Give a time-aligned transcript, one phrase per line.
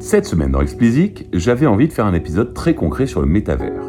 [0.00, 3.82] Cette semaine dans Explicit, j'avais envie de faire un épisode très concret sur le métavers.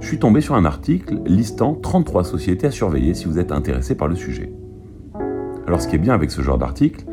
[0.00, 3.94] Je suis tombé sur un article listant 33 sociétés à surveiller si vous êtes intéressé
[3.94, 4.50] par le sujet.
[5.66, 7.04] Alors ce qui est bien avec ce genre d'article,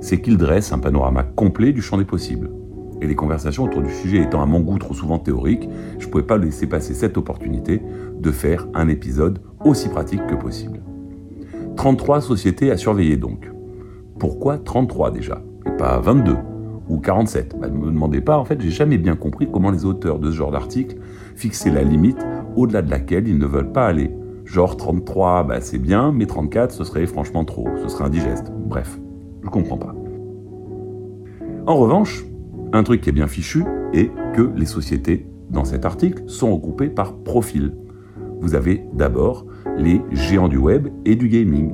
[0.00, 2.48] c'est qu'il dresse un panorama complet du champ des possibles.
[3.02, 5.68] Et les conversations autour du sujet étant à mon goût trop souvent théoriques,
[5.98, 7.82] je ne pouvais pas laisser passer cette opportunité
[8.20, 10.80] de faire un épisode aussi pratique que possible.
[11.74, 13.50] 33 sociétés à surveiller donc.
[14.20, 16.36] Pourquoi 33 déjà Et pas 22
[16.88, 19.84] ou 47 bah, Ne me demandez pas, en fait, j'ai jamais bien compris comment les
[19.84, 20.96] auteurs de ce genre d'article
[21.34, 22.18] fixaient la limite
[22.56, 24.10] au-delà de laquelle ils ne veulent pas aller.
[24.44, 28.52] Genre 33, bah, c'est bien, mais 34, ce serait franchement trop, ce serait indigeste.
[28.52, 28.98] Bref,
[29.42, 29.94] je comprends pas.
[31.66, 32.24] En revanche,
[32.72, 36.88] un truc qui est bien fichu est que les sociétés dans cet article sont regroupées
[36.88, 37.74] par profil.
[38.40, 39.46] Vous avez d'abord
[39.76, 41.72] les géants du web et du gaming.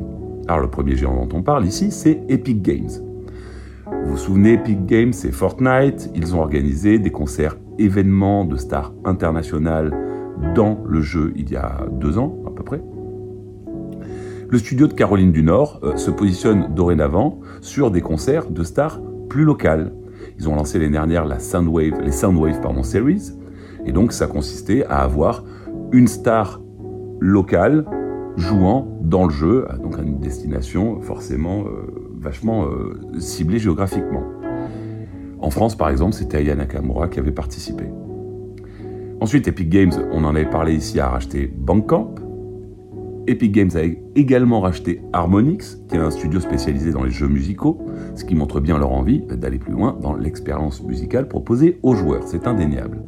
[0.49, 3.12] Alors le premier géant dont on parle ici, c'est Epic Games.
[4.05, 6.11] Vous vous souvenez, Epic Games, c'est Fortnite.
[6.15, 9.97] Ils ont organisé des concerts événements de stars internationales
[10.55, 12.83] dans le jeu il y a deux ans à peu près.
[14.49, 19.01] Le studio de Caroline du Nord euh, se positionne dorénavant sur des concerts de stars
[19.29, 19.93] plus locales.
[20.39, 23.33] Ils ont lancé l'année dernière la Soundwave, les Soundwave pardon, Series,
[23.87, 25.45] et donc ça consistait à avoir
[25.93, 26.61] une star
[27.21, 27.87] locale
[28.37, 34.23] jouant dans le jeu, donc à une destination forcément euh, vachement euh, ciblée géographiquement.
[35.41, 37.85] En France, par exemple, c'était Aya Nakamura qui avait participé.
[39.21, 42.15] Ensuite, Epic Games, on en avait parlé ici, a racheté Bandcamp.
[43.27, 43.83] Epic Games a
[44.17, 47.85] également racheté Harmonix, qui est un studio spécialisé dans les jeux musicaux,
[48.17, 52.25] ce qui montre bien leur envie d'aller plus loin dans l'expérience musicale proposée aux joueurs,
[52.27, 53.03] c'est indéniable.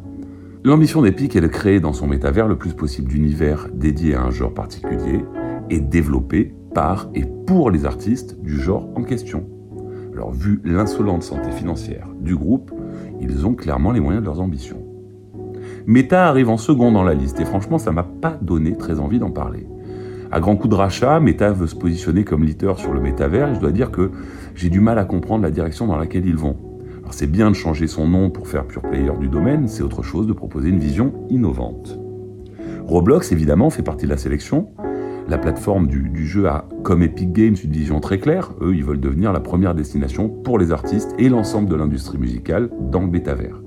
[0.65, 4.31] L'ambition d'Epic est de créer dans son métavers le plus possible d'univers dédiés à un
[4.31, 5.25] genre particulier
[5.69, 9.47] et développé par et pour les artistes du genre en question.
[10.13, 12.71] Alors vu l'insolente santé financière du groupe,
[13.21, 14.85] ils ont clairement les moyens de leurs ambitions.
[15.87, 19.19] Meta arrive en second dans la liste et franchement ça m'a pas donné très envie
[19.19, 19.67] d'en parler.
[20.31, 23.55] À grand coup de rachat, Meta veut se positionner comme leader sur le métavers et
[23.55, 24.11] je dois dire que
[24.55, 26.57] j'ai du mal à comprendre la direction dans laquelle ils vont
[27.15, 30.27] c'est bien de changer son nom pour faire pure player du domaine, c'est autre chose
[30.27, 31.99] de proposer une vision innovante.
[32.87, 34.71] Roblox, évidemment, fait partie de la sélection.
[35.27, 38.53] La plateforme du, jeu a, comme Epic Games, une vision très claire.
[38.61, 42.69] Eux, ils veulent devenir la première destination pour les artistes et l'ensemble de l'industrie musicale
[42.91, 43.59] dans le métavers.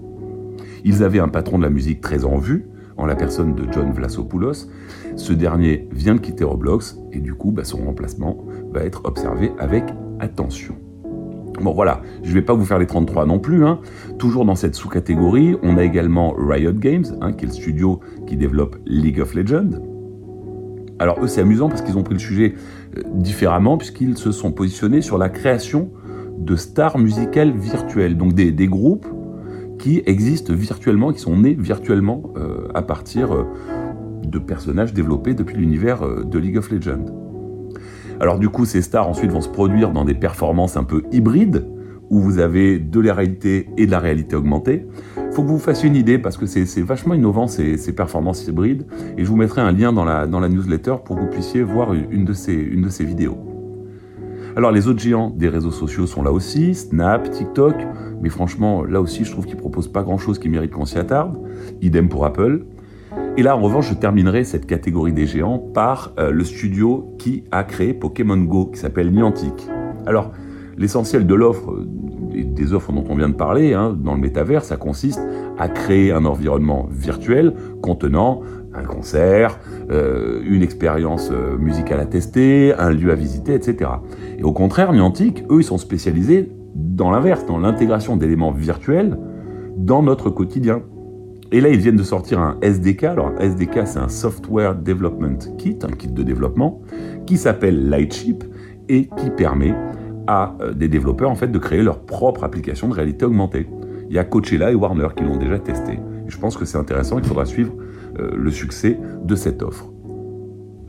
[0.85, 3.91] Ils avaient un patron de la musique très en vue, en la personne de John
[3.91, 4.69] Vlasopoulos.
[5.15, 9.51] Ce dernier vient de quitter Roblox et du coup, bah, son remplacement va être observé
[9.57, 9.83] avec
[10.19, 10.75] attention.
[11.59, 13.65] Bon voilà, je ne vais pas vous faire les 33 non plus.
[13.65, 13.79] Hein.
[14.19, 18.37] Toujours dans cette sous-catégorie, on a également Riot Games, hein, qui est le studio qui
[18.37, 19.96] développe League of Legends.
[20.99, 22.55] Alors eux c'est amusant parce qu'ils ont pris le sujet
[22.97, 25.91] euh, différemment puisqu'ils se sont positionnés sur la création
[26.37, 29.07] de stars musicales virtuelles, donc des, groupes
[29.79, 33.43] qui existent virtuellement, qui sont nés virtuellement euh, à partir euh,
[34.23, 37.05] de personnages développés depuis l'univers de League of Legends.
[38.19, 41.65] Alors du coup, ces stars ensuite vont se produire dans des performances un peu hybrides,
[42.09, 44.85] où vous avez de la réalité et de la réalité augmentée.
[45.37, 48.87] Faut que vous fassiez une idée, parce que c'est vachement innovant ces, performances hybrides,
[49.19, 51.61] et je vous mettrai un lien dans la, dans la newsletter pour que vous puissiez
[51.61, 53.37] voir une de ces, une de ces vidéos.
[54.55, 57.75] Alors les autres géants des réseaux sociaux sont là aussi, Snap, TikTok,
[58.19, 60.97] mais franchement là aussi je trouve qu'ils proposent pas grand chose qui mérite qu'on s'y
[60.97, 61.37] attarde.
[61.83, 62.65] Idem pour Apple.
[63.37, 67.43] Et là, en revanche, je terminerai cette catégorie des géants par euh, le studio qui
[67.51, 69.67] a créé Pokémon Go, qui s'appelle Niantic.
[70.07, 70.31] Alors,
[70.79, 71.85] l'essentiel de l'offre,
[72.57, 75.21] des offres dont on vient de parler, hein, dans le métavers, ça consiste
[75.57, 78.41] à créer un environnement virtuel contenant
[78.73, 79.59] un concert,
[79.89, 83.89] euh, une expérience musicale à tester, un lieu à visiter, etc.
[84.37, 89.17] Et au contraire, Niantic, eux, ils sont spécialisés dans l'inverse, dans l'intégration d'éléments virtuels
[89.77, 90.81] dans notre quotidien.
[91.51, 93.05] Et là, ils viennent de sortir un SDK.
[93.05, 96.81] Alors, un SDK, c'est un Software Development Kit, un kit de développement,
[97.25, 98.43] qui s'appelle Lightship
[98.89, 99.73] et qui permet
[100.27, 103.67] à euh, des développeurs en fait de créer leur propre application de réalité augmentée.
[104.09, 105.99] Il y a Coachella et Warner qui l'ont déjà testé.
[106.27, 107.73] Je pense que c'est intéressant, il faudra suivre
[108.19, 109.89] euh, le succès de cette offre.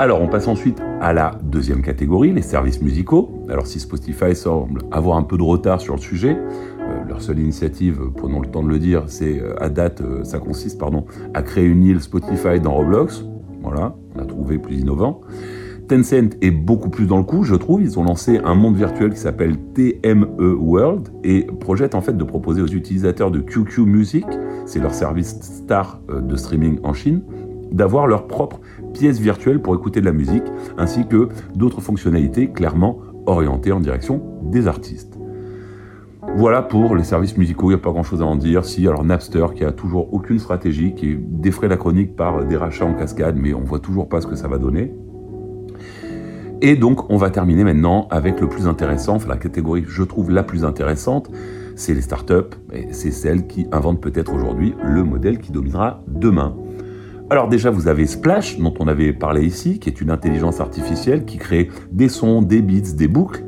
[0.01, 3.45] Alors, on passe ensuite à la deuxième catégorie, les services musicaux.
[3.49, 7.41] Alors, si Spotify semble avoir un peu de retard sur le sujet, euh, leur seule
[7.41, 11.05] initiative, prenons le temps de le dire, c'est à date, ça consiste pardon,
[11.35, 13.25] à créer une île Spotify dans Roblox.
[13.61, 15.21] Voilà, on a trouvé plus innovant.
[15.89, 17.83] Tencent est beaucoup plus dans le coup, je trouve.
[17.83, 22.25] Ils ont lancé un monde virtuel qui s'appelle TME World et projette en fait de
[22.25, 24.27] proposer aux utilisateurs de QQ Music,
[24.67, 27.23] c'est leur service star de streaming en Chine,
[27.73, 28.61] d'avoir leur propre
[28.93, 30.45] pièce virtuelle pour écouter de la musique,
[30.77, 35.19] ainsi que d'autres fonctionnalités clairement orientées en direction des artistes.
[36.37, 38.67] Voilà pour les services musicaux, il n'y a pas grand chose à en dire.
[38.67, 42.85] Si, alors Napster qui a toujours aucune stratégie, qui défraie la chronique par des rachats
[42.85, 44.93] en cascade, mais on voit toujours pas ce que ça va donner.
[46.61, 50.31] Et donc, on va terminer maintenant avec le plus intéressant, enfin la catégorie, je trouve,
[50.31, 51.31] la plus intéressante,
[51.77, 56.57] c'est les startups, et c'est celles qui inventent peut-être aujourd'hui le modèle qui dominera demain.
[57.31, 61.25] Alors déjà, vous avez Splash, dont on avait parlé ici, qui est une intelligence artificielle
[61.25, 63.45] qui crée des sons, des beats, des boucles.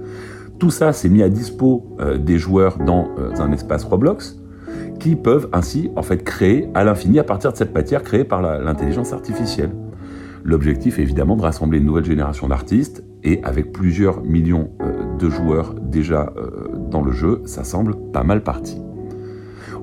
[0.61, 4.39] Tout ça, c'est mis à dispo euh, des joueurs dans euh, un espace Roblox,
[5.01, 8.41] qui peuvent ainsi en fait créer à l'infini à partir de cette matière créée par
[8.41, 9.71] l'intelligence artificielle.
[10.45, 15.29] L'objectif est évidemment de rassembler une nouvelle génération d'artistes et avec plusieurs millions euh, de
[15.29, 18.81] joueurs déjà euh, dans le jeu, ça semble pas mal parti.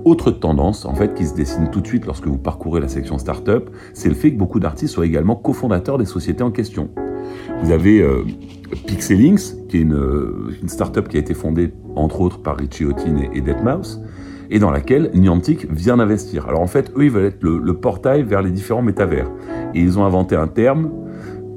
[0.04, 4.10] Autre tendance qui se dessine tout de suite lorsque vous parcourez la section startup, c'est
[4.10, 6.90] le fait que beaucoup d'artistes sont également cofondateurs des sociétés en question.
[7.62, 8.24] Vous avez euh,
[8.88, 8.96] qui
[9.78, 13.42] est une, une startup qui a été fondée entre autres par Richie Houghton et, et
[13.42, 14.00] Deadmau5,
[14.50, 16.48] et dans laquelle Niantic vient d'investir.
[16.48, 19.30] Alors en fait, eux, ils veulent être le, portail vers les différents métavers.
[19.74, 20.92] Et ils ont inventé un terme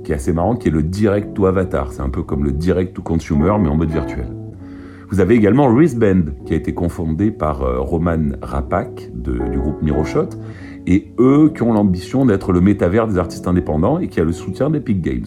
[0.05, 1.93] qui est assez marrant, qui est le direct to avatar.
[1.93, 4.29] C'est un peu comme le direct to consumer, mais en mode virtuel.
[5.11, 10.29] Vous avez également Wristband, qui a été confondé par euh, Roman Rapak du groupe Miroshot,
[10.87, 14.33] et eux qui ont l'ambition d'être le métavers des artistes indépendants et qui a le
[14.33, 15.27] soutien d'Epic Games.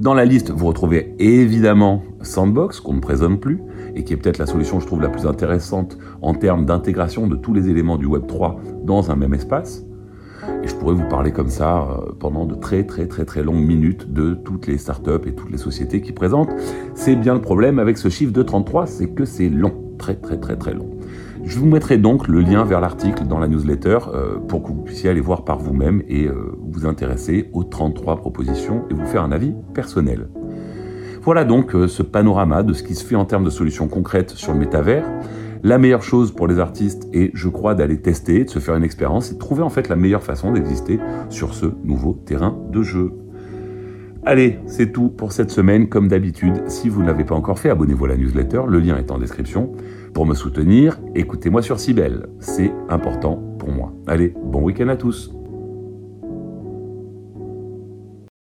[0.00, 3.60] Dans la liste, vous retrouvez évidemment Sandbox, qu'on ne présente plus,
[3.96, 7.34] et qui est peut-être la solution, je trouve, la plus intéressante en termes d'intégration de
[7.34, 9.84] tous les éléments du Web 3 dans un même espace.
[10.62, 13.66] Et je pourrais vous parler comme ça euh, pendant de très très très très longues
[13.66, 16.54] minutes de toutes les startups et toutes les sociétés qui présentent.
[16.94, 20.38] C'est bien le problème avec ce chiffre de 33, c'est que c'est long, très très
[20.38, 20.97] très très long.
[21.48, 24.82] Je vous mettrai donc le lien vers l'article dans la newsletter euh, pour que vous
[24.82, 29.22] puissiez aller voir par vous-même et euh, vous intéresser aux 33 propositions et vous faire
[29.22, 30.28] un avis personnel.
[31.22, 34.32] Voilà donc euh, ce panorama de ce qui se fait en termes de solutions concrètes
[34.32, 35.06] sur le métavers.
[35.62, 38.84] La meilleure chose pour les artistes est, je crois, d'aller tester, de se faire une
[38.84, 41.00] expérience et de trouver en fait la meilleure façon d'exister
[41.30, 43.10] sur ce nouveau terrain de jeu.
[44.24, 45.88] Allez, c'est tout pour cette semaine.
[45.88, 48.96] Comme d'habitude, si vous ne l'avez pas encore fait, abonnez-vous à la newsletter, le lien
[48.96, 49.72] est en description.
[50.12, 53.92] Pour me soutenir, écoutez-moi sur Cybelle, c'est important pour moi.
[54.06, 55.32] Allez, bon week-end à tous